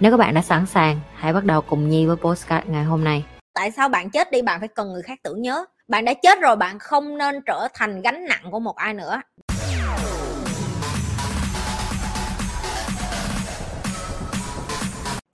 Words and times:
Nếu 0.00 0.10
các 0.10 0.16
bạn 0.16 0.34
đã 0.34 0.42
sẵn 0.42 0.66
sàng, 0.66 1.00
hãy 1.14 1.32
bắt 1.32 1.44
đầu 1.44 1.60
cùng 1.60 1.88
Nhi 1.88 2.06
với 2.06 2.16
postcard 2.16 2.68
ngày 2.68 2.84
hôm 2.84 3.04
nay. 3.04 3.24
Tại 3.54 3.70
sao 3.70 3.88
bạn 3.88 4.10
chết 4.10 4.30
đi 4.30 4.42
bạn 4.42 4.60
phải 4.60 4.68
cần 4.68 4.92
người 4.92 5.02
khác 5.02 5.18
tưởng 5.22 5.42
nhớ? 5.42 5.64
Bạn 5.88 6.04
đã 6.04 6.14
chết 6.14 6.40
rồi 6.40 6.56
bạn 6.56 6.78
không 6.78 7.18
nên 7.18 7.40
trở 7.46 7.68
thành 7.74 8.02
gánh 8.02 8.24
nặng 8.24 8.50
của 8.50 8.60
một 8.60 8.76
ai 8.76 8.94
nữa. 8.94 9.20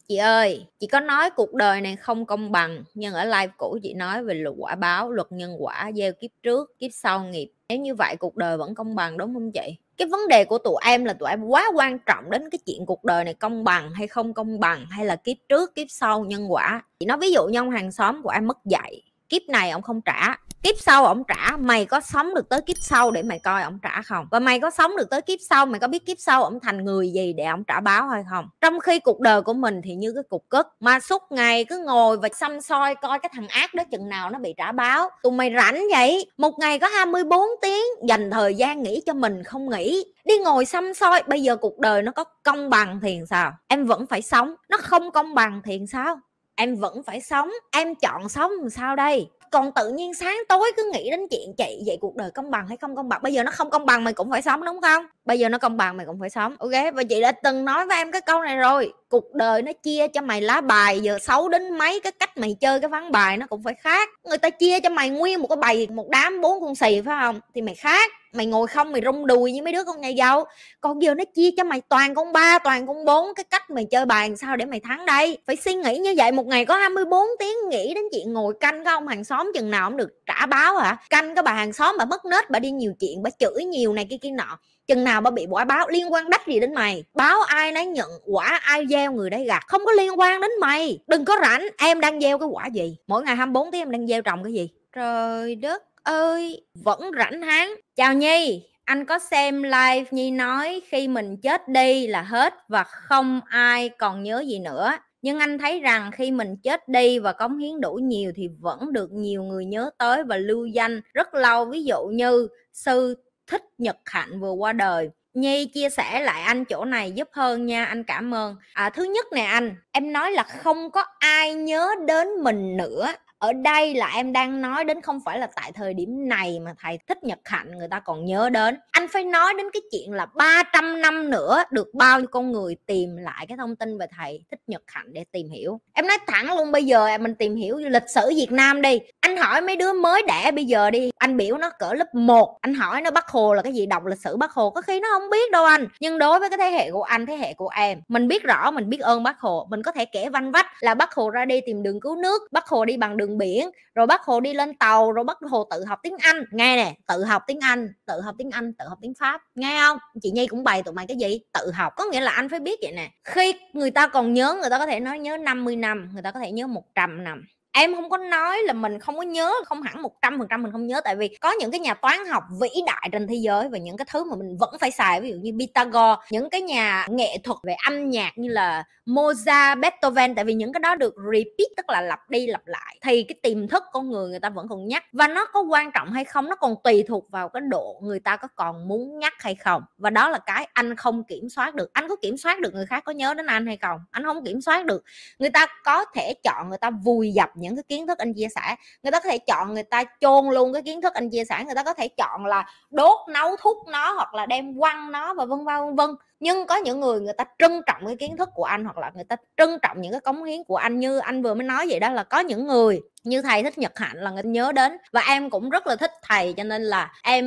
Chị 0.09 0.16
ơi, 0.16 0.66
chị 0.80 0.87
có 0.87 1.01
nói 1.01 1.30
cuộc 1.30 1.54
đời 1.54 1.80
này 1.80 1.96
không 1.96 2.26
công 2.26 2.52
bằng 2.52 2.84
Nhưng 2.95 3.14
ở 3.14 3.24
live 3.24 3.52
cũ 3.56 3.78
chị 3.82 3.95
nói 3.95 4.24
về 4.24 4.34
luật 4.34 4.54
quả 4.59 4.74
báo, 4.74 5.10
luật 5.10 5.26
nhân 5.30 5.56
quả, 5.59 5.90
gieo 5.95 6.12
kiếp 6.12 6.30
trước, 6.42 6.78
kiếp 6.78 6.90
sau 6.92 7.24
nghiệp 7.24 7.51
Nếu 7.68 7.78
như 7.78 7.95
vậy 7.95 8.16
cuộc 8.16 8.37
đời 8.37 8.56
vẫn 8.56 8.74
công 8.74 8.95
bằng 8.95 9.18
đúng 9.18 9.34
không 9.34 9.52
chị? 9.52 9.76
Cái 9.98 10.09
vấn 10.09 10.28
đề 10.28 10.45
của 10.45 10.59
tụi 10.59 10.77
em 10.84 11.05
là 11.05 11.12
tụi 11.12 11.30
em 11.30 11.45
quá 11.45 11.70
quan 11.74 11.98
trọng 11.98 12.30
đến 12.30 12.50
cái 12.50 12.59
chuyện 12.66 12.87
cuộc 12.87 13.04
đời 13.04 13.24
này 13.24 13.34
công 13.34 13.64
bằng 13.64 13.91
hay 13.91 14.06
không 14.06 14.34
công 14.34 14.60
bằng, 14.60 14.87
hay 14.91 15.06
là 15.06 15.16
kiếp 15.16 15.37
trước, 15.48 15.74
kiếp 15.74 15.87
sau, 15.91 16.24
nhân 16.24 16.52
quả. 16.52 16.82
Chị 17.00 17.06
nói 17.06 17.18
ví 17.18 17.32
dụ 17.32 17.46
như 17.46 17.59
ông 17.59 17.70
hàng 17.70 17.92
xóm 17.92 18.23
của 18.23 18.30
em 18.30 18.46
mất 18.46 18.59
dạy, 18.64 19.02
kiếp 19.29 19.43
này 19.48 19.70
ông 19.70 19.82
không 19.82 20.01
trả 20.01 20.37
kiếp 20.66 20.78
sau 20.78 21.06
ông 21.06 21.22
trả, 21.28 21.56
mày 21.56 21.84
có 21.84 22.00
sống 22.00 22.34
được 22.34 22.48
tới 22.48 22.60
kiếp 22.60 22.76
sau 22.80 23.10
để 23.10 23.22
mày 23.22 23.38
coi 23.38 23.62
ông 23.62 23.78
trả 23.82 24.02
không? 24.02 24.26
Và 24.30 24.40
mày 24.40 24.60
có 24.60 24.70
sống 24.70 24.96
được 24.96 25.10
tới 25.10 25.23
kiếp 25.23 25.38
sau, 25.50 25.66
mày 25.66 25.80
có 25.80 25.88
biết 25.88 26.06
kiếp 26.06 26.16
sau 26.20 26.45
ông 26.45 26.60
thành 26.60 26.84
người 26.84 27.10
gì 27.10 27.32
để 27.32 27.45
ông 27.45 27.64
trả 27.64 27.80
báo 27.80 28.08
hay 28.08 28.23
không? 28.30 28.48
Trong 28.60 28.80
khi 28.80 29.00
cuộc 29.00 29.20
đời 29.20 29.42
của 29.42 29.52
mình 29.52 29.80
thì 29.84 29.95
như 29.95 30.12
cái 30.12 30.23
cục 30.28 30.45
cất 30.48 30.66
mà 30.80 31.00
suốt 31.00 31.23
ngày 31.30 31.64
cứ 31.64 31.82
ngồi 31.86 32.16
và 32.16 32.28
xăm 32.34 32.60
soi 32.60 32.95
coi 32.95 33.18
cái 33.18 33.30
thằng 33.34 33.48
ác 33.48 33.74
đó 33.74 33.82
chừng 33.90 34.08
nào 34.08 34.30
nó 34.30 34.38
bị 34.38 34.54
trả 34.56 34.73
báo. 34.73 35.08
Tụi 35.23 35.32
mày 35.32 35.52
rảnh 35.56 35.84
vậy? 35.92 36.30
Một 36.36 36.58
ngày 36.58 36.78
có 36.78 36.88
24 36.88 37.40
tiếng, 37.62 38.08
dành 38.08 38.30
thời 38.30 38.54
gian 38.54 38.82
nghỉ 38.82 39.02
cho 39.06 39.14
mình 39.14 39.42
không 39.42 39.70
nghỉ. 39.70 40.04
Đi 40.24 40.34
ngồi 40.45 40.64
xăm 40.64 40.95
soi, 40.95 41.23
bây 41.26 41.42
giờ 41.42 41.56
cuộc 41.56 41.78
đời 41.78 42.02
nó 42.02 42.12
có 42.12 42.24
công 42.24 42.70
bằng 42.70 43.01
thì 43.02 43.20
sao? 43.30 43.52
Em 43.68 43.86
vẫn 43.86 44.06
phải 44.06 44.23
sống, 44.23 44.54
nó 44.68 44.76
không 44.80 45.10
công 45.10 45.34
bằng 45.34 45.60
thì 45.64 45.80
sao? 45.92 46.16
Em 46.57 46.76
vẫn 46.76 47.02
phải 47.02 47.21
sống, 47.21 47.51
em 47.73 47.95
chọn 47.95 48.29
sống 48.29 48.52
làm 48.60 48.71
sao 48.71 48.96
đây? 48.96 49.29
Còn 49.51 49.73
tự 49.73 49.88
nhiên 49.88 50.15
sáng 50.15 50.38
tối 50.49 50.73
cứ 50.76 50.90
nghĩ 50.93 51.10
đến 51.10 51.21
chuyện 51.30 51.54
chị 51.59 51.82
vậy 51.87 51.98
cuộc 52.01 52.16
đời 52.16 52.30
công 52.30 52.51
bằng 52.51 52.68
hay 52.68 52.76
không 52.76 52.96
công 52.96 53.09
bằng? 53.09 53.23
Bây 53.23 53.32
giờ 53.32 53.43
nó 53.43 53.51
không 53.51 53.71
công 53.71 53.87
bằng 53.87 54.04
mày 54.04 54.13
cũng 54.13 54.30
phải 54.30 54.43
sống, 54.43 54.65
đúng 54.65 54.80
không? 54.80 55.07
Bây 55.24 55.38
giờ 55.38 55.48
nó 55.48 55.59
công 55.59 55.76
bằng 55.76 55.96
mày 55.96 56.07
cũng 56.07 56.21
phải 56.21 56.30
sống, 56.30 56.57
ok? 56.59 56.95
Và 56.95 57.02
chị 57.04 57.21
đã 57.21 57.32
từng 57.32 57.65
nói 57.65 57.87
với 57.87 57.96
em 57.96 58.13
cái 58.13 58.21
câu 58.21 58.43
này 58.43 58.57
rồi, 58.57 58.93
cuộc 59.09 59.35
đời 59.35 59.63
nó 59.63 59.73
chia 59.73 60.09
cho 60.09 60.21
mày 60.21 60.40
lá 60.40 60.60
bài, 60.60 61.01
giờ 61.01 61.18
xấu 61.18 61.48
đến 61.48 61.79
mấy 61.79 62.01
cái 62.01 62.13
cách 62.13 62.38
mày 62.38 62.57
chơi 62.60 62.80
cái 62.80 62.88
ván 62.88 63.13
bài 63.13 63.37
nó 63.37 63.46
cũng 63.46 63.63
phải 63.63 63.74
khác. 63.74 64.09
Người 64.25 64.38
ta 64.38 64.50
chia 64.50 64.81
cho 64.81 64.91
mày 64.91 65.10
nguyên 65.10 65.41
một 65.41 65.48
cái 65.48 65.56
bài, 65.56 65.88
một 65.94 66.09
đám 66.10 66.41
bốn 66.41 66.60
con 66.60 66.75
xì, 66.75 67.00
phải 67.00 67.16
không? 67.20 67.41
Thì 67.54 67.62
mày 67.62 67.75
khác 67.75 68.10
mày 68.37 68.47
ngồi 68.47 68.66
không, 68.66 68.92
mày 68.92 69.03
rung 69.04 69.26
đùi 69.26 69.53
như 69.53 69.62
mấy 69.62 69.72
đứa 69.72 69.84
con 69.84 70.00
nhà 70.00 70.09
giàu. 70.09 70.44
Còn 70.81 71.03
giờ 71.03 71.15
nó 71.15 71.25
chia 71.34 71.50
cho 71.56 71.65
mày 71.65 71.81
toàn 71.81 72.15
con 72.15 72.32
ba, 72.32 72.59
toàn 72.59 72.87
con 72.87 73.04
bốn, 73.04 73.34
cái 73.34 73.44
cách 73.50 73.70
mày 73.70 73.84
chơi 73.84 74.06
bài 74.06 74.28
làm 74.28 74.37
sao 74.37 74.56
để 74.56 74.65
mày 74.65 74.81
thắng 74.81 75.06
đây? 75.06 75.38
Phải 75.47 75.56
suy 75.56 75.75
nghĩ 75.75 75.98
như 75.98 76.15
vậy, 76.16 76.32
một 76.32 76.47
ngày 76.47 76.64
có 76.64 76.76
24 76.76 77.26
tiếng 77.38 77.56
nghĩ 77.70 77.94
đến 77.94 78.04
chuyện 78.12 78.32
ngồi 78.32 78.54
canh 78.60 78.84
cái 78.84 78.94
ông 78.94 79.09
hàng 79.09 79.25
xóm 79.25 79.50
chừng 79.54 79.70
nào 79.70 79.91
cũng 79.91 79.97
được 79.97 80.10
trả 80.26 80.47
báo 80.47 80.76
hả? 80.76 80.97
Canh 81.10 81.34
cái 81.34 81.42
bà 81.42 81.53
hàng 81.53 81.72
xóm 81.72 81.97
bà 81.98 82.04
mất 82.04 82.25
nết, 82.25 82.50
bà 82.50 82.59
đi 82.59 82.70
nhiều 82.70 82.92
chuyện, 83.00 83.22
bà 83.22 83.30
chửi 83.30 83.64
nhiều 83.64 83.92
này 83.92 84.06
kia 84.10 84.16
kia 84.20 84.30
nọ. 84.30 84.58
Chừng 84.86 85.04
nào 85.04 85.20
bà 85.20 85.30
bị 85.30 85.47
quả 85.50 85.64
báo, 85.64 85.88
liên 85.88 86.12
quan 86.12 86.30
đắt 86.30 86.47
gì 86.47 86.60
đến 86.60 86.74
mày? 86.74 87.04
Báo 87.14 87.41
ai 87.41 87.72
nấy 87.72 87.86
nhận, 87.86 88.10
quả 88.26 88.60
ai 88.62 88.84
gieo 88.91 89.12
người 89.12 89.30
đấy 89.30 89.44
gặt 89.44 89.62
không 89.66 89.84
có 89.86 89.92
liên 89.92 90.18
quan 90.18 90.41
đến 90.41 90.50
mày. 90.60 90.98
Đừng 91.06 91.24
có 91.24 91.36
rảnh, 91.42 91.68
em 91.78 92.00
đang 92.00 92.20
gieo 92.20 92.38
cái 92.38 92.48
quả 92.53 92.66
gì? 92.66 92.97
Mỗi 93.06 93.22
ngày 93.22 93.36
24 93.36 93.70
tiếng 93.70 93.80
em 93.80 93.91
đang 93.91 94.06
gieo 94.06 94.22
trồng 94.22 94.44
cái 94.44 94.53
gì? 94.53 94.70
Trời 94.94 95.54
đất 95.54 95.82
ơi 96.06 96.62
vẫn 96.84 97.10
rảnh 97.18 97.42
háng. 97.42 97.74
Chào 97.96 98.14
nhi 98.14 98.62
anh 98.84 99.04
có 99.04 99.18
xem 99.18 99.62
live 99.62 100.04
nhi 100.10 100.30
nói 100.30 100.82
khi 100.88 101.08
mình 101.08 101.36
chết 101.36 101.68
đi 101.68 102.06
là 102.06 102.22
hết 102.22 102.54
và 102.68 102.84
không 102.84 103.40
ai 103.48 103.88
còn 103.88 104.22
nhớ 104.22 104.44
gì 104.46 104.58
nữa. 104.58 104.92
Nhưng 105.22 105.38
anh 105.38 105.58
thấy 105.58 105.80
rằng 105.80 106.10
khi 106.12 106.30
mình 106.30 106.56
chết 106.62 106.88
đi 106.88 107.18
và 107.18 107.32
cống 107.32 107.58
hiến 107.58 107.80
đủ 107.80 107.94
nhiều 107.94 108.32
thì 108.36 108.48
vẫn 108.60 108.92
được 108.92 109.12
nhiều 109.12 109.42
người 109.42 109.64
nhớ 109.64 109.90
tới 109.98 110.24
và 110.24 110.36
lưu 110.36 110.66
danh 110.66 111.00
rất 111.14 111.34
lâu. 111.34 111.64
Ví 111.64 111.84
dụ 111.84 112.04
như 112.12 112.48
sư 112.72 113.14
thích 113.46 113.62
nhật 113.78 113.96
hạnh 114.04 114.40
vừa 114.40 114.52
qua 114.52 114.72
đời. 114.72 115.10
Nhi 115.34 115.66
chia 115.66 115.90
sẻ 115.90 116.20
lại 116.20 116.42
anh 116.42 116.64
chỗ 116.64 116.84
này 116.84 117.12
giúp 117.12 117.28
hơn 117.32 117.66
nha 117.66 117.84
anh 117.84 118.04
cảm 118.04 118.34
ơn. 118.34 118.56
À, 118.74 118.90
thứ 118.90 119.04
nhất 119.04 119.26
nè 119.32 119.44
anh 119.44 119.76
em 119.92 120.12
nói 120.12 120.30
là 120.30 120.42
không 120.42 120.90
có 120.90 121.04
ai 121.18 121.54
nhớ 121.54 121.88
đến 122.06 122.28
mình 122.42 122.76
nữa 122.76 123.06
ở 123.38 123.52
đây 123.52 123.94
là 123.94 124.10
em 124.14 124.32
đang 124.32 124.62
nói 124.62 124.84
đến 124.84 125.00
không 125.00 125.20
phải 125.24 125.38
là 125.38 125.48
tại 125.56 125.72
thời 125.72 125.94
điểm 125.94 126.28
này 126.28 126.60
mà 126.60 126.74
thầy 126.78 126.98
thích 127.08 127.24
nhật 127.24 127.38
hạnh 127.44 127.78
người 127.78 127.88
ta 127.91 128.00
còn 128.00 128.24
nhớ 128.24 128.50
đến. 128.50 128.78
Anh 128.91 129.08
phải 129.08 129.24
nói 129.24 129.54
đến 129.56 129.66
cái 129.72 129.82
chuyện 129.91 130.12
là 130.12 130.26
300 130.26 131.00
năm 131.00 131.30
nữa 131.30 131.62
được 131.70 131.94
bao 131.94 132.19
nhiêu 132.19 132.28
con 132.30 132.52
người 132.52 132.76
tìm 132.86 133.16
lại 133.16 133.47
cái 133.47 133.56
thông 133.56 133.76
tin 133.76 133.98
về 133.98 134.06
thầy 134.16 134.44
thích 134.50 134.60
nhật 134.66 134.82
hạnh 134.86 135.12
để 135.12 135.24
tìm 135.32 135.48
hiểu. 135.48 135.80
Em 135.92 136.06
nói 136.06 136.19
thẳng 136.26 136.56
luôn, 136.56 136.72
bây 136.72 136.84
giờ 136.84 137.19
mình 137.19 137.34
tìm 137.34 137.54
hiểu 137.54 137.76
lịch 137.76 138.10
sử 138.14 138.32
việt 138.36 138.52
nam 138.52 138.82
đi. 138.82 139.00
Anh 139.20 139.36
hỏi 139.36 139.60
mấy 139.60 139.76
đứa 139.76 139.92
mới 139.92 140.22
đẻ 140.26 140.50
bây 140.54 140.64
giờ 140.64 140.91
đi. 140.91 141.10
Anh 141.18 141.36
biểu 141.36 141.58
nó 141.58 141.70
cỡ 141.78 141.92
lớp 141.92 142.14
1 142.14 142.58
anh 142.60 142.74
hỏi 142.74 143.00
nó 143.00 143.10
Bác 143.10 143.28
hồ 143.28 143.54
là 143.54 143.62
cái 143.62 143.72
gì? 143.72 143.86
Đọc 143.86 144.04
lịch 144.06 144.18
sử 144.18 144.36
bắc 144.36 144.53
hồ, 144.53 144.70
có 144.70 144.80
khi 144.82 145.00
nó 145.00 145.08
không 145.12 145.30
biết 145.30 145.50
đâu 145.50 145.64
anh. 145.64 145.88
Nhưng 146.00 146.18
đối 146.18 146.41
với 146.41 146.50
cái 146.50 146.58
thế 146.58 146.70
hệ 146.70 146.91
của 146.91 147.03
anh, 147.03 147.26
thế 147.26 147.36
hệ 147.36 147.54
của 147.54 147.68
em, 147.76 148.00
mình 148.08 148.28
biết 148.28 148.42
rõ, 148.42 148.70
mình 148.70 148.88
biết 148.88 149.00
ơn 149.00 149.22
bác 149.22 149.41
hồ. 149.41 149.66
Mình 149.70 149.82
có 149.82 149.92
thể 149.92 150.04
kể 150.04 150.28
văn 150.28 150.53
vách 150.53 150.66
là 150.80 150.94
bác 150.94 151.14
hồ 151.14 151.30
ra 151.30 151.44
đi 151.44 151.60
tìm 151.66 151.82
đường 151.82 152.00
cứu 152.00 152.16
nước, 152.16 152.42
bác 152.53 152.66
hồ 152.66 152.84
đi 152.84 152.97
bằng 152.97 153.16
đường 153.16 153.25
đường 153.26 153.38
biển, 153.38 153.70
rồi 153.94 154.06
bác 154.06 154.22
hồ 154.22 154.41
đi 154.41 154.54
lên 154.54 154.75
tàu, 154.75 155.12
rồi 155.12 155.25
bác 155.25 155.38
hồ 155.50 155.69
tự 155.70 155.84
học 155.84 155.98
tiếng 156.03 156.16
anh. 156.19 156.44
Nghe 156.53 156.76
nè, 156.76 156.94
tự 157.09 157.25
học 157.25 157.42
tiếng 157.47 157.60
anh, 157.60 157.92
tự 158.06 158.20
học 158.20 158.34
tiếng 158.38 158.50
anh, 158.50 158.72
tự 158.72 158.88
học 158.88 158.98
tiếng 159.03 159.14
pháp. 159.20 159.42
Nghe 159.54 159.81
không? 159.81 159.98
Chị 160.22 160.31
nhi 160.31 160.47
cũng 160.47 160.64
bày 160.64 160.82
tụi 160.82 160.94
mày 160.94 161.06
cái 161.06 161.16
gì? 161.16 161.41
Tự 161.53 161.70
học, 161.70 161.92
có 161.97 162.04
nghĩa 162.04 162.20
là 162.20 162.31
anh 162.31 162.48
phải 162.48 162.60
biết 162.60 162.78
vậy 162.82 162.92
nè. 162.92 163.10
Khi 163.25 163.54
người 163.72 163.91
ta 163.91 164.06
còn 164.06 164.34
nhớ, 164.34 164.56
người 164.60 164.70
ta 164.70 164.78
có 164.78 164.86
thể 164.86 165.00
nói 165.00 165.19
nhớ 165.19 165.36
50 165.36 165.76
năm, 165.76 166.10
người 166.12 166.22
ta 166.22 166.31
có 166.31 166.41
thể 166.41 166.50
nhớ 166.50 166.66
100 166.66 167.25
năm 167.25 167.44
em 167.78 167.94
không 167.94 168.10
có 168.10 168.16
nói 168.16 168.59
là 168.62 168.72
mình 168.72 168.98
không 168.98 169.16
có 169.16 169.22
nhớ 169.22 169.53
không 169.66 169.82
hẳn 169.82 170.03
một 170.03 170.22
trăm 170.22 170.38
phần 170.38 170.48
trăm 170.48 170.62
mình 170.62 170.72
không 170.72 170.87
nhớ 170.87 171.00
tại 171.04 171.16
vì 171.16 171.28
có 171.41 171.53
những 171.60 171.70
cái 171.70 171.81
nhà 171.81 171.94
toán 171.94 172.26
học 172.26 172.44
vĩ 172.60 172.69
đại 172.87 173.09
trên 173.12 173.26
thế 173.26 173.34
giới 173.34 173.69
và 173.69 173.78
những 173.78 173.97
cái 173.97 174.06
thứ 174.10 174.25
mà 174.25 174.37
mình 174.37 174.56
vẫn 174.60 174.75
phải 174.81 174.91
xài 174.91 175.20
ví 175.20 175.31
dụ 175.31 175.37
như 175.37 175.53
Pythagore 175.59 176.22
những 176.31 176.50
cái 176.50 176.62
nhà 176.62 177.06
nghệ 177.10 177.38
thuật 177.44 177.59
về 177.62 177.76
âm 177.86 178.10
nhạc 178.10 178.32
như 178.36 178.48
là 178.48 178.84
Mozart, 179.06 179.81
Beethoven 179.81 180.34
tại 180.34 180.44
vì 180.44 180.54
những 180.54 180.72
cái 180.72 180.81
đó 180.81 180.94
được 180.94 181.15
repeat 181.32 181.69
tức 181.76 181.88
là 181.88 182.00
lặp 182.00 182.31
đi 182.31 182.47
lặp 182.47 182.66
lại 182.66 182.98
thì 183.03 183.22
cái 183.22 183.36
tiềm 183.42 183.69
thức 183.69 183.82
con 183.92 184.10
người 184.10 184.28
người 184.28 184.41
ta 184.41 184.50
vẫn 184.50 184.69
còn 184.69 184.86
nhắc. 184.88 185.04
Và 185.12 185.28
nó 185.28 185.47
có 185.47 185.60
quan 185.60 185.91
trọng 185.92 186.12
hay 186.12 186.25
không 186.25 186.48
nó 186.48 186.56
còn 186.56 186.75
tùy 186.84 187.04
thuộc 187.09 187.31
vào 187.31 187.48
cái 187.48 187.60
độ 187.60 188.00
người 188.03 188.20
ta 188.20 188.36
có 188.36 188.48
còn 188.54 188.88
muốn 188.88 189.19
nhắc 189.19 189.34
hay 189.38 189.54
không. 189.54 189.82
Và 189.98 190.10
đó 190.10 190.28
là 190.28 190.38
cái 190.38 190.69
anh 190.72 190.97
không 190.97 191.25
kiểm 191.25 191.48
soát 191.48 191.75
được. 191.75 191.92
Anh 191.92 192.09
có 192.09 192.16
kiểm 192.16 192.36
soát 192.36 192.60
được 192.60 192.75
người 192.75 192.86
khác 192.86 193.04
có 193.04 193.12
nhớ 193.12 193.34
đến 193.34 193.47
anh 193.47 193.66
hay 193.66 193.76
không? 193.76 194.00
Anh 194.10 194.25
không 194.25 194.44
kiểm 194.44 194.60
soát 194.60 194.86
được. 194.86 195.04
Người 195.38 195.50
ta 195.50 195.66
có 195.84 196.04
thể 196.15 196.34
chọn 196.44 196.69
người 196.69 196.78
ta 196.78 196.91
vùi 196.91 197.32
dập 197.32 197.50
những 197.54 197.66
những 197.66 197.77
cái 197.77 197.82
kiến 197.88 198.06
thức 198.06 198.19
anh 198.19 198.34
chia 198.34 198.49
sẻ. 198.54 198.77
Người 199.03 199.12
ta 199.12 199.21
có 199.21 199.28
thể 199.31 199.38
chọn 199.38 199.75
người 199.75 199.82
ta 199.82 200.04
chôn 200.21 200.49
luôn 200.50 200.72
cái 200.72 200.82
kiến 200.82 201.00
thức 201.00 201.15
anh 201.15 201.31
chia 201.31 201.44
sẻ, 201.44 201.65
người 201.65 201.75
ta 201.75 201.82
có 201.82 201.94
thể 201.94 202.09
chọn 202.09 202.47
là 202.47 202.66
đốt 202.91 203.19
nấu 203.28 203.56
thuốc 203.60 203.88
nó 203.88 204.12
hoặc 204.12 204.34
là 204.34 204.47
đem 204.47 204.78
quăng 204.78 205.12
nó 205.12 205.34
và 205.34 205.44
vân 205.44 205.65
vân 205.65 205.87
vân 205.87 205.97
vân 205.97 206.10
nhưng 206.41 206.66
có 206.66 206.76
những 206.76 207.00
người 207.00 207.20
người 207.20 207.32
ta 207.32 207.44
trân 207.58 207.82
trọng 207.86 208.06
cái 208.06 208.16
kiến 208.16 208.36
thức 208.36 208.48
của 208.54 208.64
anh 208.64 208.84
hoặc 208.84 208.98
là 208.98 209.10
người 209.14 209.24
ta 209.24 209.36
trân 209.56 209.78
trọng 209.82 210.00
những 210.00 210.12
cái 210.12 210.20
cống 210.20 210.44
hiến 210.44 210.64
của 210.64 210.76
anh 210.76 211.00
như 211.00 211.18
anh 211.18 211.42
vừa 211.42 211.54
mới 211.54 211.65
nói 211.65 211.86
vậy 211.91 212.00
đó, 212.00 212.10
là 212.10 212.24
có 212.24 212.41
những 212.41 212.66
người 212.66 213.00
như 213.24 213.42
thầy 213.42 213.62
thích 213.62 213.78
nhật 213.78 213.98
hạnh 213.98 214.16
là 214.16 214.30
người 214.30 214.42
nhớ 214.42 214.72
đến. 214.72 214.97
Và 215.12 215.21
em 215.28 215.50
cũng 215.50 215.71
rất 215.71 215.86
là 215.86 215.97
thích 215.97 216.10
thầy, 216.22 216.53
cho 216.53 216.65
nên 216.65 216.83
là 216.83 217.12
em 217.22 217.47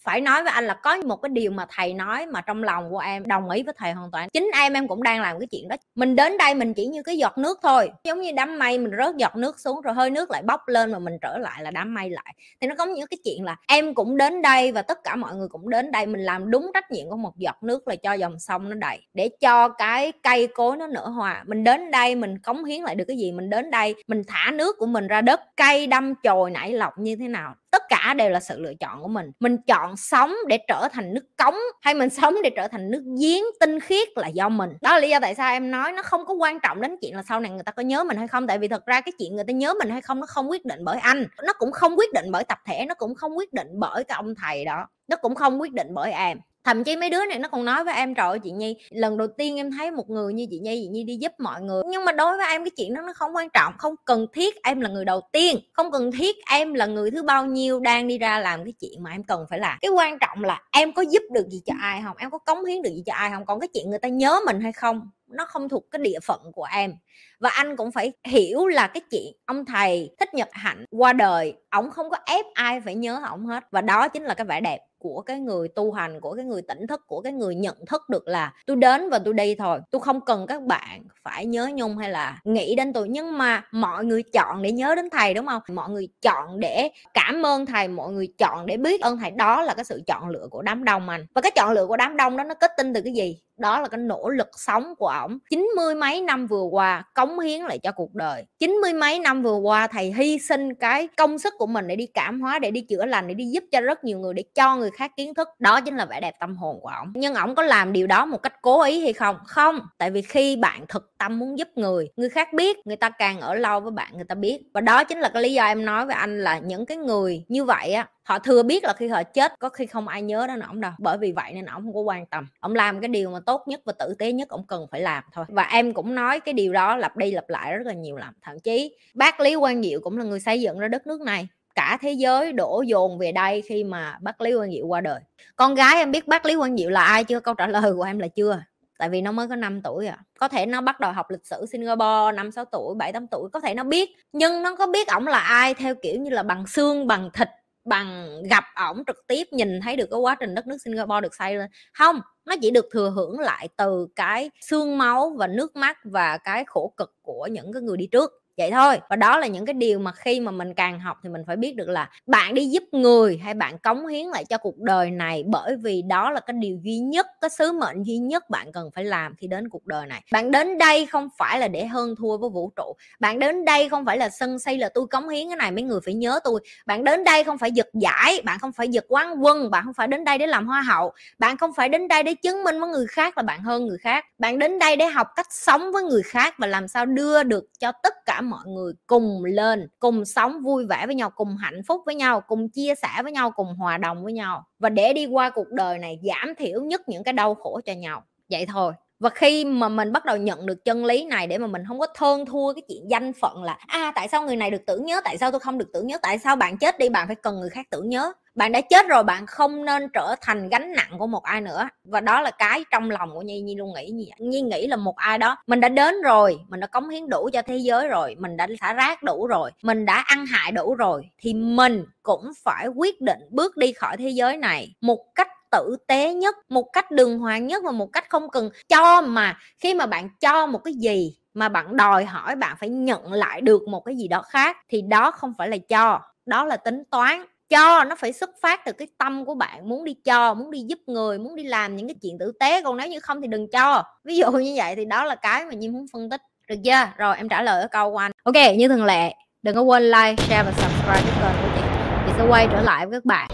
phải 0.00 0.20
nói 0.20 0.42
với 0.42 0.52
anh 0.52 0.66
là 0.66 0.74
có 0.74 0.96
một 0.96 1.16
cái 1.16 1.30
điều 1.32 1.50
mà 1.50 1.66
thầy 1.70 1.94
nói 1.94 2.26
mà 2.26 2.40
trong 2.40 2.62
lòng 2.62 2.90
của 2.90 2.98
em 2.98 3.28
đồng 3.28 3.50
ý 3.50 3.62
với 3.62 3.74
thầy 3.76 3.92
hoàn 3.92 4.10
toàn. 4.10 4.28
Chính 4.32 4.50
em 4.54 4.72
em 4.72 4.88
cũng 4.88 5.02
đang 5.02 5.20
làm 5.20 5.38
cái 5.38 5.46
chuyện 5.50 5.68
đó. 5.68 5.76
Mình 5.94 6.16
đến 6.16 6.38
đây 6.38 6.54
mình 6.54 6.74
chỉ 6.74 6.86
như 6.86 7.02
cái 7.02 7.18
giọt 7.18 7.38
nước 7.38 7.58
thôi, 7.62 7.90
giống 8.04 8.20
như 8.20 8.32
đám 8.32 8.58
mây 8.58 8.78
mình 8.78 8.92
rớt 8.98 9.16
giọt 9.16 9.36
nước 9.36 9.60
xuống 9.60 9.80
rồi 9.80 9.94
hơi 9.94 10.10
nước 10.10 10.30
lại 10.30 10.42
bốc 10.42 10.68
lên 10.68 10.92
mà 10.92 10.98
mình 10.98 11.18
trở 11.20 11.38
lại 11.38 11.62
là 11.62 11.70
đám 11.70 11.94
mây 11.94 12.10
lại. 12.10 12.34
Thì 12.60 12.66
nó 12.66 12.74
có 12.74 12.84
những 12.84 13.06
cái 13.06 13.18
chuyện 13.24 13.44
là 13.44 13.56
em 13.66 13.94
cũng 13.94 14.16
đến 14.16 14.42
đây 14.42 14.72
và 14.72 14.82
tất 14.82 15.04
cả 15.04 15.16
mọi 15.16 15.34
người 15.34 15.48
cũng 15.48 15.70
đến 15.70 15.92
đây, 15.92 16.06
mình 16.06 16.20
làm 16.20 16.50
đúng 16.50 16.70
trách 16.74 16.90
nhiệm 16.90 17.10
của 17.10 17.16
một 17.16 17.36
giọt 17.36 17.62
nước 17.62 17.88
là 17.88 17.96
cho 17.96 18.13
dòng 18.14 18.38
sông 18.38 18.68
nó 18.68 18.74
đầy, 18.74 19.00
để 19.14 19.30
cho 19.40 19.68
cái 19.68 20.12
cây 20.22 20.46
cối 20.46 20.76
nó 20.76 20.86
nở 20.86 21.06
hoa. 21.06 21.44
Mình 21.46 21.64
đến 21.64 21.90
đây 21.90 22.14
mình 22.14 22.38
cống 22.38 22.64
hiến 22.64 22.82
lại 22.82 22.94
được 22.94 23.04
cái 23.08 23.16
gì? 23.16 23.32
Mình 23.32 23.50
đến 23.50 23.70
đây 23.70 23.94
mình 24.06 24.22
thả 24.26 24.50
nước 24.50 24.76
của 24.78 24.86
mình 24.86 25.06
ra 25.06 25.20
đất, 25.20 25.40
cây 25.56 25.86
đâm 25.86 26.14
chồi 26.14 26.50
nảy 26.50 26.72
lọc 26.72 26.98
như 26.98 27.16
thế 27.16 27.28
nào? 27.28 27.54
Tất 27.70 27.82
cả 27.88 28.14
đều 28.14 28.30
là 28.30 28.40
sự 28.40 28.60
lựa 28.60 28.74
chọn 28.74 29.02
của 29.02 29.08
mình. 29.08 29.30
Mình 29.40 29.56
chọn 29.66 29.96
sống 29.96 30.34
để 30.48 30.58
trở 30.68 30.88
thành 30.92 31.14
nước 31.14 31.24
cống 31.36 31.54
hay 31.80 31.94
mình 31.94 32.10
sống 32.22 32.34
để 32.42 32.50
trở 32.56 32.68
thành 32.68 32.90
nước 32.90 33.02
giếng 33.20 33.42
tinh 33.60 33.80
khiết 33.80 34.08
là 34.16 34.28
do 34.28 34.48
mình. 34.48 34.70
Đó 34.80 34.90
là 34.90 34.98
lý 34.98 35.10
do 35.10 35.20
tại 35.20 35.34
sao 35.34 35.52
em 35.52 35.70
nói 35.70 35.92
nó 35.92 36.02
không 36.02 36.24
có 36.26 36.34
quan 36.34 36.60
trọng 36.60 36.80
đến 36.80 36.96
chuyện 37.00 37.16
là 37.16 37.22
sau 37.22 37.40
này 37.40 37.50
người 37.50 37.62
ta 37.62 37.72
có 37.72 37.82
nhớ 37.82 38.04
mình 38.04 38.16
hay 38.16 38.28
không. 38.28 38.46
Tại 38.46 38.58
vì 38.58 38.68
thật 38.68 38.86
ra 38.86 39.00
cái 39.00 39.12
chuyện 39.18 39.34
người 39.34 39.44
ta 39.44 39.52
nhớ 39.52 39.74
mình 39.78 39.90
hay 39.90 40.00
không 40.00 40.20
nó 40.20 40.26
không 40.26 40.50
quyết 40.50 40.64
định 40.64 40.84
bởi 40.84 40.98
anh. 40.98 41.26
Nó 41.42 41.52
cũng 41.52 41.72
không 41.72 41.98
quyết 41.98 42.12
định 42.12 42.26
bởi 42.30 42.44
tập 42.44 42.58
thể, 42.66 42.86
nó 42.88 42.94
cũng 42.94 43.14
không 43.14 43.36
quyết 43.36 43.52
định 43.52 43.68
bởi 43.72 44.04
cái 44.04 44.16
ông 44.16 44.34
thầy 44.34 44.64
đó. 44.64 44.86
Nó 45.08 45.16
cũng 45.16 45.34
không 45.34 45.60
quyết 45.60 45.72
định 45.72 45.88
bởi 45.94 46.12
em 46.12 46.38
thậm 46.64 46.84
chí 46.84 46.96
mấy 46.96 47.10
đứa 47.10 47.26
này 47.26 47.38
nó 47.38 47.48
còn 47.48 47.64
nói 47.64 47.84
với 47.84 47.94
em, 47.94 48.14
trời 48.14 48.28
ơi, 48.28 48.38
chị 48.44 48.50
nhi, 48.50 48.76
lần 48.90 49.18
đầu 49.18 49.28
tiên 49.38 49.56
em 49.56 49.70
thấy 49.70 49.90
một 49.90 50.10
người 50.10 50.32
như 50.32 50.46
chị 50.50 50.58
nhi 50.58 50.80
chị 50.82 50.88
nhi 50.88 51.04
đi 51.04 51.16
giúp 51.16 51.32
mọi 51.38 51.60
người. 51.62 51.82
Nhưng 51.86 52.04
mà 52.04 52.12
đối 52.12 52.36
với 52.36 52.46
em, 52.46 52.64
cái 52.64 52.70
chuyện 52.76 52.94
đó 52.94 53.02
nó 53.02 53.12
không 53.12 53.36
quan 53.36 53.48
trọng, 53.50 53.72
không 53.78 53.94
cần 54.04 54.26
thiết 54.32 54.62
em 54.62 54.80
là 54.80 54.88
người 54.88 55.04
đầu 55.04 55.20
tiên, 55.32 55.56
không 55.72 55.92
cần 55.92 56.12
thiết 56.12 56.36
em 56.50 56.74
là 56.74 56.86
người 56.86 57.10
thứ 57.10 57.22
bao 57.22 57.46
nhiêu 57.46 57.80
đang 57.80 58.08
đi 58.08 58.18
ra 58.18 58.38
làm 58.38 58.64
cái 58.64 58.72
chuyện 58.80 59.02
mà 59.02 59.10
em 59.10 59.22
cần 59.24 59.46
phải 59.50 59.58
làm. 59.58 59.78
Cái 59.80 59.90
quan 59.90 60.18
trọng 60.18 60.44
là 60.44 60.62
em 60.72 60.92
có 60.92 61.02
giúp 61.02 61.22
được 61.32 61.48
gì 61.48 61.60
cho 61.66 61.74
ai 61.80 62.02
không, 62.04 62.16
em 62.16 62.30
có 62.30 62.38
cống 62.38 62.64
hiến 62.64 62.82
được 62.82 62.90
gì 62.94 63.02
cho 63.06 63.12
ai 63.14 63.30
không, 63.30 63.46
còn 63.46 63.60
cái 63.60 63.68
chuyện 63.74 63.90
người 63.90 63.98
ta 63.98 64.08
nhớ 64.08 64.40
mình 64.46 64.60
hay 64.60 64.72
không, 64.72 65.10
nó 65.26 65.44
không 65.46 65.68
thuộc 65.68 65.84
cái 65.90 65.98
địa 66.02 66.18
phận 66.22 66.40
của 66.52 66.66
em. 66.72 66.92
Và 67.40 67.50
anh 67.50 67.76
cũng 67.76 67.92
phải 67.92 68.12
hiểu 68.24 68.66
là 68.66 68.86
cái 68.86 69.00
chuyện 69.10 69.32
ông 69.46 69.64
thầy 69.64 70.10
thích 70.20 70.34
nhật 70.34 70.48
hạnh 70.52 70.84
qua 70.90 71.12
đời, 71.12 71.54
ổng 71.70 71.90
không 71.90 72.10
có 72.10 72.16
ép 72.26 72.44
ai 72.54 72.80
phải 72.80 72.94
nhớ 72.94 73.20
ổng 73.30 73.46
hết, 73.46 73.64
và 73.70 73.80
đó 73.80 74.08
chính 74.08 74.22
là 74.22 74.34
cái 74.34 74.44
vẻ 74.44 74.60
đẹp 74.60 74.78
của 75.04 75.22
cái 75.22 75.40
người 75.40 75.68
tu 75.68 75.92
hành, 75.92 76.20
của 76.20 76.34
cái 76.34 76.44
người 76.44 76.62
tỉnh 76.62 76.86
thức, 76.86 77.06
của 77.06 77.20
cái 77.20 77.32
người 77.32 77.54
nhận 77.54 77.76
thức 77.86 78.08
được 78.08 78.28
là 78.28 78.52
tôi 78.66 78.76
đến 78.76 79.10
và 79.10 79.18
tôi 79.18 79.34
đi 79.34 79.54
thôi, 79.54 79.78
tôi 79.90 80.00
không 80.00 80.20
cần 80.20 80.46
các 80.46 80.62
bạn 80.62 81.02
phải 81.22 81.46
nhớ 81.46 81.70
nhung 81.74 81.98
hay 81.98 82.10
là 82.10 82.40
nghĩ 82.44 82.74
đến 82.74 82.92
tôi. 82.92 83.08
Nhưng 83.08 83.38
mà 83.38 83.64
mọi 83.72 84.04
người 84.04 84.22
chọn 84.22 84.62
để 84.62 84.72
nhớ 84.72 84.94
đến 84.94 85.10
thầy, 85.10 85.34
đúng 85.34 85.46
không? 85.46 85.62
Mọi 85.72 85.90
người 85.90 86.08
chọn 86.22 86.60
để 86.60 86.88
cảm 87.14 87.46
ơn 87.46 87.66
thầy, 87.66 87.88
mọi 87.88 88.12
người 88.12 88.28
chọn 88.38 88.66
để 88.66 88.76
biết 88.76 89.00
ơn 89.00 89.18
thầy. 89.18 89.30
Đó 89.30 89.62
là 89.62 89.74
cái 89.74 89.84
sự 89.84 90.02
chọn 90.06 90.28
lựa 90.28 90.46
của 90.50 90.62
đám 90.62 90.84
đông 90.84 91.08
anh. 91.08 91.26
Và 91.34 91.40
cái 91.40 91.52
chọn 91.54 91.72
lựa 91.72 91.86
của 91.86 91.96
đám 91.96 92.16
đông 92.16 92.36
đó 92.36 92.44
nó 92.44 92.54
kết 92.54 92.70
tinh 92.76 92.94
từ 92.94 93.00
cái 93.00 93.12
gì? 93.12 93.40
Đó 93.58 93.80
là 93.80 93.88
cái 93.88 93.98
nỗ 93.98 94.28
lực 94.28 94.48
sống 94.56 94.94
của 94.98 95.06
ổng. 95.06 95.38
Chín 95.50 95.68
mươi 95.76 95.94
mấy 95.94 96.20
năm 96.20 96.46
vừa 96.46 96.62
qua, 96.62 97.04
cống 97.14 97.38
hiến 97.38 97.62
lại 97.62 97.78
cho 97.78 97.92
cuộc 97.92 98.14
đời. 98.14 98.44
Chín 98.58 98.70
mươi 98.70 98.92
mấy 98.92 99.18
năm 99.18 99.42
vừa 99.42 99.56
qua, 99.56 99.86
thầy 99.86 100.12
hy 100.12 100.38
sinh 100.38 100.74
cái 100.74 101.08
công 101.16 101.38
sức 101.38 101.54
của 101.58 101.66
mình 101.66 101.86
để 101.86 101.96
đi 101.96 102.06
cảm 102.06 102.40
hóa, 102.40 102.58
để 102.58 102.70
đi 102.70 102.80
chữa 102.80 103.04
lành, 103.06 103.26
để 103.28 103.34
đi 103.34 103.44
giúp 103.44 103.64
cho 103.72 103.80
rất 103.80 104.04
nhiều 104.04 104.18
người, 104.18 104.34
để 104.34 104.44
cho 104.54 104.76
người 104.76 104.90
khác 104.90 105.12
kiến 105.16 105.34
thức. 105.34 105.48
Đó 105.58 105.80
chính 105.80 105.96
là 105.96 106.04
vẻ 106.04 106.20
đẹp 106.20 106.34
tâm 106.40 106.56
hồn 106.56 106.78
của 106.82 106.88
ổng. 106.88 107.12
Nhưng 107.14 107.34
ổng 107.34 107.54
có 107.54 107.62
làm 107.62 107.92
điều 107.92 108.06
đó 108.06 108.26
một 108.26 108.42
cách 108.42 108.62
cố 108.62 108.82
ý 108.82 109.00
hay 109.00 109.12
không? 109.12 109.36
Không. 109.46 109.80
Tại 109.98 110.10
vì 110.10 110.22
khi 110.22 110.56
bạn 110.56 110.84
thực 110.88 111.12
tâm 111.18 111.38
muốn 111.38 111.58
giúp 111.58 111.68
người 111.74 112.08
người 112.16 112.28
khác 112.28 112.52
biết, 112.52 112.86
người 112.86 112.96
ta 112.96 113.10
càng 113.10 113.40
ở 113.40 113.54
lâu 113.54 113.80
với 113.80 113.90
bạn, 113.90 114.12
người 114.14 114.24
ta 114.24 114.34
biết. 114.34 114.60
Và 114.74 114.80
đó 114.80 115.04
chính 115.04 115.20
là 115.20 115.28
cái 115.28 115.42
lý 115.42 115.52
do 115.52 115.64
em 115.64 115.84
nói 115.84 116.06
với 116.06 116.14
anh 116.14 116.40
là 116.40 116.58
những 116.58 116.86
cái 116.86 116.96
người 116.96 117.44
như 117.48 117.64
vậy 117.64 117.92
á 117.92 118.08
họ 118.24 118.38
thừa 118.38 118.62
biết 118.62 118.84
là 118.84 118.92
khi 118.92 119.08
họ 119.08 119.22
chết, 119.22 119.58
có 119.58 119.68
khi 119.68 119.86
không 119.86 120.08
ai 120.08 120.22
nhớ 120.22 120.46
đến 120.46 120.60
ổng 120.60 120.80
đâu. 120.80 120.92
Bởi 120.98 121.18
vì 121.18 121.32
vậy 121.32 121.52
nên 121.54 121.64
ổng 121.64 121.82
không 121.82 121.94
có 121.94 122.00
quan 122.00 122.26
tâm. 122.26 122.46
Ổng 122.60 122.74
làm 122.74 123.00
cái 123.00 123.08
điều 123.08 123.30
mà 123.30 123.38
tốt 123.46 123.68
nhất 123.68 123.80
và 123.84 123.92
tử 123.98 124.14
tế 124.18 124.32
nhất 124.32 124.48
ổng 124.48 124.66
cần 124.66 124.86
phải 124.90 125.00
làm 125.00 125.24
thôi. 125.32 125.44
Và 125.48 125.62
em 125.62 125.92
cũng 125.92 126.14
nói 126.14 126.40
cái 126.40 126.52
điều 126.52 126.72
đó 126.72 126.96
lặp 126.96 127.16
đi 127.16 127.30
lặp 127.30 127.48
lại 127.48 127.76
rất 127.76 127.86
là 127.86 127.92
nhiều 127.92 128.16
lần. 128.16 128.28
Thậm 128.42 128.60
chí 128.60 128.96
bác 129.14 129.40
lý 129.40 129.56
quang 129.60 129.82
diệu 129.82 130.00
cũng 130.00 130.18
là 130.18 130.24
người 130.24 130.40
xây 130.40 130.60
dựng 130.60 130.78
ra 130.78 130.88
đất 130.88 131.06
nước 131.06 131.20
này. 131.20 131.48
Cả 131.74 131.98
thế 132.00 132.12
giới 132.12 132.52
đổ 132.52 132.82
dồn 132.86 133.18
về 133.18 133.32
đây 133.32 133.62
khi 133.62 133.84
mà 133.84 134.18
bác 134.20 134.40
lý 134.40 134.52
quang 134.56 134.70
diệu 134.70 134.86
qua 134.86 135.00
đời. 135.00 135.20
Con 135.56 135.74
gái 135.74 135.96
em 135.96 136.10
biết 136.10 136.28
bác 136.28 136.46
lý 136.46 136.56
quang 136.56 136.76
diệu 136.76 136.90
là 136.90 137.04
ai 137.04 137.24
chưa? 137.24 137.40
Câu 137.40 137.54
trả 137.54 137.66
lời 137.66 137.92
của 137.96 138.02
em 138.02 138.18
là 138.18 138.28
chưa. 138.28 138.62
Tại 138.98 139.08
vì 139.08 139.20
nó 139.20 139.32
mới 139.32 139.48
có 139.48 139.56
5 139.56 139.82
tuổi 139.82 140.06
à. 140.06 140.18
Có 140.38 140.48
thể 140.48 140.66
nó 140.66 140.80
bắt 140.80 141.00
đầu 141.00 141.12
học 141.12 141.30
lịch 141.30 141.46
sử 141.46 141.66
Singapore, 141.66 142.36
năm, 142.36 142.50
sáu 142.50 142.64
tuổi, 142.64 142.94
bảy, 142.94 143.12
tám 143.12 143.26
tuổi, 143.26 143.48
có 143.52 143.60
thể 143.60 143.74
nó 143.74 143.84
biết. 143.84 144.10
Nhưng 144.32 144.62
nó 144.62 144.76
có 144.76 144.86
biết 144.86 145.08
ổng 145.08 145.26
là 145.26 145.38
ai 145.38 145.74
theo 145.74 145.94
kiểu 145.94 146.20
như 146.20 146.30
là 146.30 146.42
bằng 146.42 146.66
xương, 146.66 147.06
bằng 147.06 147.30
thịt 147.34 147.48
bằng 147.84 148.42
gặp 148.50 148.64
ổng 148.76 149.02
trực 149.06 149.16
tiếp 149.28 149.44
nhìn 149.52 149.80
thấy 149.80 149.96
được 149.96 150.06
cái 150.10 150.20
quá 150.20 150.36
trình 150.40 150.54
đất 150.54 150.66
nước 150.66 150.76
Singapore 150.84 151.20
được 151.20 151.34
xây 151.34 151.56
lên. 151.56 151.70
Không, 151.92 152.20
nó 152.46 152.54
chỉ 152.62 152.70
được 152.70 152.86
thừa 152.92 153.10
hưởng 153.10 153.40
lại 153.40 153.68
từ 153.76 154.06
cái 154.16 154.50
xương 154.60 154.98
máu 154.98 155.30
và 155.38 155.46
nước 155.46 155.76
mắt 155.76 155.98
và 156.04 156.38
cái 156.38 156.64
khổ 156.66 156.94
cực 156.96 157.14
của 157.22 157.48
những 157.52 157.72
cái 157.72 157.82
người 157.82 157.96
đi 157.96 158.06
trước 158.12 158.43
vậy 158.56 158.70
thôi, 158.70 159.00
và 159.10 159.16
đó 159.16 159.38
là 159.38 159.46
những 159.46 159.66
cái 159.66 159.74
điều 159.74 159.98
mà 159.98 160.12
khi 160.12 160.40
mà 160.40 160.50
mình 160.50 160.74
càng 160.74 161.00
học 161.00 161.18
thì 161.22 161.28
mình 161.28 161.42
phải 161.46 161.56
biết 161.56 161.76
được 161.76 161.88
là 161.88 162.10
bạn 162.26 162.54
đi 162.54 162.66
giúp 162.66 162.82
người 162.92 163.40
hay 163.44 163.54
bạn 163.54 163.78
cống 163.78 164.06
hiến 164.06 164.26
lại 164.26 164.44
cho 164.44 164.58
cuộc 164.58 164.78
đời 164.78 165.10
này 165.10 165.44
bởi 165.46 165.76
vì 165.76 166.02
đó 166.02 166.30
là 166.30 166.40
cái 166.40 166.56
điều 166.60 166.78
duy 166.82 166.98
nhất, 166.98 167.26
cái 167.40 167.50
sứ 167.50 167.72
mệnh 167.72 168.02
duy 168.02 168.18
nhất 168.18 168.50
bạn 168.50 168.72
cần 168.72 168.90
phải 168.94 169.04
làm 169.04 169.34
khi 169.36 169.46
đến 169.46 169.68
cuộc 169.68 169.86
đời 169.86 170.06
này. 170.06 170.22
Bạn 170.32 170.50
đến 170.50 170.78
đây 170.78 171.06
không 171.06 171.28
phải 171.38 171.58
là 171.58 171.68
để 171.68 171.86
hơn 171.86 172.14
thua 172.18 172.38
với 172.38 172.50
vũ 172.50 172.72
trụ. 172.76 172.96
Bạn 173.20 173.38
đến 173.38 173.64
đây 173.64 173.88
không 173.88 174.04
phải 174.04 174.18
là 174.18 174.28
sân 174.28 174.58
say 174.58 174.78
là 174.78 174.88
tôi 174.94 175.06
cống 175.06 175.28
hiến 175.28 175.48
cái 175.48 175.56
này, 175.56 175.70
mấy 175.70 175.82
người 175.82 176.00
phải 176.04 176.14
nhớ 176.14 176.40
tôi. 176.44 176.60
Bạn 176.86 177.04
đến 177.04 177.24
đây 177.24 177.44
không 177.44 177.58
phải 177.58 177.72
giật 177.72 177.88
giải, 177.94 178.42
bạn 178.44 178.58
không 178.58 178.72
phải 178.72 178.88
giật 178.88 179.04
quán 179.08 179.44
quân, 179.44 179.70
bạn 179.70 179.84
không 179.84 179.94
phải 179.94 180.08
đến 180.08 180.24
đây 180.24 180.38
để 180.38 180.46
làm 180.46 180.66
hoa 180.66 180.80
hậu. 180.80 181.12
Bạn 181.38 181.56
không 181.56 181.72
phải 181.72 181.88
đến 181.88 182.08
đây 182.08 182.22
để 182.22 182.34
chứng 182.34 182.64
minh 182.64 182.80
với 182.80 182.88
người 182.88 183.06
khác 183.06 183.36
là 183.36 183.42
bạn 183.42 183.60
hơn 183.62 183.86
người 183.86 183.98
khác. 183.98 184.24
Bạn 184.38 184.58
đến 184.58 184.78
đây 184.78 184.96
để 184.96 185.06
học 185.06 185.26
cách 185.36 185.48
sống 185.50 185.92
với 185.92 186.02
người 186.02 186.22
khác 186.22 186.54
và 186.58 186.66
làm 186.66 186.88
sao 186.88 187.06
đưa 187.06 187.42
được 187.42 187.64
cho 187.78 187.92
tất 188.02 188.14
cả 188.26 188.40
mọi 188.44 188.66
người 188.66 188.92
cùng 189.06 189.44
lên, 189.44 189.88
cùng 189.98 190.24
sống 190.24 190.62
vui 190.62 190.86
vẻ 190.86 191.06
với 191.06 191.14
nhau, 191.14 191.30
cùng 191.30 191.56
hạnh 191.56 191.80
phúc 191.88 192.02
với 192.06 192.14
nhau, 192.14 192.40
cùng 192.46 192.68
chia 192.68 192.94
sẻ 192.94 193.08
với 193.22 193.32
nhau, 193.32 193.50
cùng 193.50 193.74
hòa 193.74 193.98
đồng 193.98 194.24
với 194.24 194.32
nhau. 194.32 194.64
Và 194.78 194.88
để 194.88 195.12
đi 195.12 195.26
qua 195.26 195.50
cuộc 195.50 195.68
đời 195.70 195.98
này 195.98 196.20
giảm 196.22 196.54
thiểu 196.58 196.82
nhất 196.82 197.08
những 197.08 197.24
cái 197.24 197.32
đau 197.32 197.54
khổ 197.54 197.80
cho 197.84 197.92
nhau. 197.92 198.24
Vậy 198.50 198.66
thôi. 198.66 198.92
Và 199.20 199.30
khi 199.30 199.64
mà 199.64 199.88
mình 199.88 200.12
bắt 200.12 200.24
đầu 200.24 200.36
nhận 200.36 200.66
được 200.66 200.84
chân 200.84 201.04
lý 201.04 201.24
này 201.24 201.46
để 201.46 201.58
mà 201.58 201.66
mình 201.66 201.82
không 201.88 201.98
có 201.98 202.06
thơn 202.14 202.46
thua 202.46 202.72
cái 202.72 202.82
chuyện 202.88 203.10
danh 203.10 203.32
phận 203.32 203.62
là 203.62 203.78
à 203.86 204.12
tại 204.14 204.28
sao 204.28 204.42
người 204.42 204.56
này 204.56 204.70
được 204.70 204.82
tưởng 204.86 205.04
nhớ, 205.04 205.20
tại 205.24 205.38
sao 205.38 205.50
tôi 205.50 205.60
không 205.60 205.78
được 205.78 205.90
tưởng 205.92 206.06
nhớ, 206.06 206.18
tại 206.22 206.38
sao 206.38 206.56
bạn 206.56 206.78
chết 206.78 206.98
đi, 206.98 207.08
bạn 207.08 207.26
phải 207.26 207.36
cần 207.36 207.60
người 207.60 207.70
khác 207.70 207.86
tưởng 207.90 208.08
nhớ 208.08 208.32
bạn 208.54 208.72
đã 208.72 208.80
chết 208.80 209.08
rồi, 209.08 209.24
bạn 209.24 209.46
không 209.46 209.84
nên 209.84 210.08
trở 210.12 210.34
thành 210.40 210.68
gánh 210.68 210.92
nặng 210.92 211.10
của 211.18 211.26
một 211.26 211.42
ai 211.42 211.60
nữa. 211.60 211.88
Và 212.04 212.20
đó 212.20 212.40
là 212.40 212.50
cái 212.50 212.84
trong 212.90 213.10
lòng 213.10 213.30
của 213.34 213.42
nhi 213.42 213.60
nhi 213.60 213.74
luôn 213.74 213.94
nghĩ 213.94 214.10
như 214.10 214.24
vậy. 214.28 214.48
Nhi 214.48 214.60
nghĩ 214.60 214.86
là 214.86 214.96
một 214.96 215.16
ai 215.16 215.38
đó, 215.38 215.56
mình 215.66 215.80
đã 215.80 215.88
đến 215.88 216.14
rồi, 216.24 216.58
mình 216.68 216.80
đã 216.80 216.86
cống 216.86 217.08
hiến 217.08 217.28
đủ 217.28 217.50
cho 217.52 217.62
thế 217.62 217.76
giới 217.76 218.08
rồi, 218.08 218.36
mình 218.38 218.56
đã 218.56 218.66
xả 218.80 218.92
rác 218.92 219.22
đủ 219.22 219.46
rồi, 219.46 219.70
mình 219.82 220.06
đã 220.06 220.24
ăn 220.26 220.46
hại 220.46 220.72
đủ 220.72 220.94
rồi, 220.94 221.22
thì 221.38 221.54
mình 221.54 222.04
cũng 222.22 222.50
phải 222.64 222.86
quyết 222.88 223.20
định 223.20 223.40
bước 223.50 223.76
đi 223.76 223.92
khỏi 223.92 224.16
thế 224.16 224.28
giới 224.28 224.56
này 224.56 224.94
một 225.00 225.18
cách 225.34 225.48
tử 225.70 225.96
tế 226.06 226.34
nhất, 226.34 226.56
một 226.68 226.86
cách 226.92 227.10
đường 227.10 227.38
hoàng 227.38 227.66
nhất 227.66 227.82
và 227.84 227.90
một 227.90 228.06
cách 228.12 228.24
không 228.30 228.50
cần 228.50 228.70
cho 228.88 229.20
mà 229.20 229.58
khi 229.78 229.94
mà 229.94 230.06
bạn 230.06 230.28
cho 230.40 230.66
một 230.66 230.78
cái 230.84 230.94
gì 230.94 231.36
mà 231.54 231.68
bạn 231.68 231.96
đòi 231.96 232.24
hỏi, 232.24 232.56
bạn 232.56 232.76
phải 232.80 232.88
nhận 232.88 233.32
lại 233.32 233.60
được 233.60 233.82
một 233.88 234.00
cái 234.00 234.16
gì 234.16 234.28
đó 234.28 234.42
khác 234.42 234.76
thì 234.88 235.02
đó 235.02 235.30
không 235.30 235.52
phải 235.58 235.68
là 235.68 235.76
cho, 235.88 236.20
đó 236.46 236.64
là 236.64 236.76
tính 236.76 237.02
toán 237.10 237.44
cho, 237.68 238.04
nó 238.04 238.16
phải 238.16 238.32
xuất 238.32 238.50
phát 238.62 238.84
từ 238.84 238.92
cái 238.92 239.08
tâm 239.18 239.44
của 239.44 239.54
bạn, 239.54 239.88
muốn 239.88 240.04
đi 240.04 240.14
cho, 240.24 240.54
muốn 240.54 240.70
đi 240.70 240.78
giúp 240.88 240.98
người, 241.06 241.38
muốn 241.38 241.56
đi 241.56 241.62
làm 241.62 241.96
những 241.96 242.08
cái 242.08 242.14
chuyện 242.22 242.38
tử 242.38 242.52
tế. 242.60 242.82
Còn 242.82 242.96
nếu 242.96 243.08
như 243.08 243.20
không 243.20 243.40
thì 243.40 243.48
đừng 243.48 243.70
cho. 243.70 244.02
Ví 244.24 244.36
dụ 244.36 244.50
như 244.50 244.74
vậy 244.76 244.96
thì 244.96 245.04
đó 245.04 245.24
là 245.24 245.34
cái 245.34 245.64
mà 245.64 245.72
nhi 245.72 245.88
muốn 245.88 246.06
phân 246.12 246.30
tích. 246.30 246.40
Được 246.68 246.76
chưa? 246.84 247.08
Rồi, 247.16 247.36
em 247.36 247.48
trả 247.48 247.62
lời 247.62 247.80
ở 247.80 247.88
câu 247.88 248.10
của 248.10 248.18
anh. 248.18 248.32
Ok, 248.44 248.76
như 248.76 248.88
thường 248.88 249.04
lệ, 249.04 249.34
đừng 249.62 249.74
có 249.74 249.82
quên 249.82 250.02
like, 250.02 250.36
share 250.36 250.62
và 250.62 250.72
subscribe 250.72 251.20
cái 251.20 251.34
kênh 251.40 251.62
của 251.62 251.68
chị. 251.76 251.82
Chị 252.26 252.32
sẽ 252.38 252.46
quay 252.48 252.68
trở 252.72 252.82
lại 252.82 253.06
với 253.06 253.20
các 253.20 253.24
bạn. 253.24 253.48